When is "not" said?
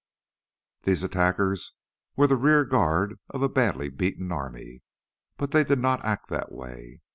5.77-6.03